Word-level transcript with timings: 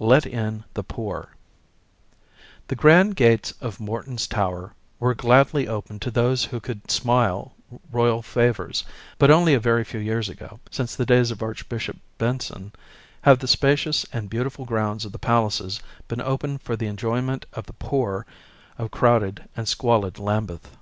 Let 0.00 0.26
in 0.26 0.64
the 0.74 0.82
Poor 0.82 1.36
The 2.66 2.74
grand 2.74 3.14
gates 3.14 3.52
of 3.60 3.78
Morton's 3.78 4.26
Tower 4.26 4.74
were 4.98 5.14
gladly 5.14 5.68
opened 5.68 6.02
to 6.02 6.10
those 6.10 6.44
who 6.46 6.58
could 6.58 6.90
smile 6.90 7.52
royal 7.92 8.20
favors, 8.20 8.82
but 9.16 9.30
only 9.30 9.54
a 9.54 9.60
very 9.60 9.84
few 9.84 10.00
years 10.00 10.28
ago 10.28 10.58
â€" 10.64 10.74
since 10.74 10.96
the 10.96 11.06
days 11.06 11.30
of 11.30 11.40
Archbishop 11.40 11.98
Benson 12.18 12.72
â€" 12.74 12.78
have 13.22 13.38
the 13.38 13.46
spacious 13.46 14.04
and 14.12 14.28
beauti 14.28 14.50
ful 14.50 14.64
grounds 14.64 15.04
of 15.04 15.12
the 15.12 15.20
palaces 15.20 15.80
been 16.08 16.20
open 16.20 16.58
for 16.58 16.74
the 16.74 16.88
enjoyment 16.88 17.46
of 17.52 17.66
the 17.66 17.72
poor 17.72 18.26
of 18.76 18.90
crowded 18.90 19.48
and 19.54 19.68
squalid 19.68 20.18
Lambeth. 20.18 20.76